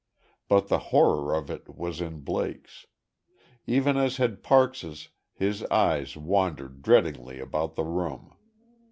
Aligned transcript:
But 0.47 0.67
the 0.67 0.79
horror 0.89 1.35
of 1.35 1.51
it 1.51 1.69
was 1.77 2.01
in 2.01 2.21
Blake's. 2.21 2.87
Even 3.67 3.97
as 3.97 4.17
had 4.17 4.41
Parks', 4.41 5.05
his 5.31 5.63
eyes 5.65 6.17
wandered 6.17 6.81
dreadingly 6.81 7.39
about 7.39 7.75
the 7.75 7.83
room. 7.83 8.33